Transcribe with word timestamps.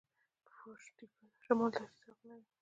قوش 0.57 0.83
تیپه 0.97 1.25
د 1.31 1.33
شمال 1.45 1.69
دښتې 1.73 1.95
زرغونوي 2.01 2.45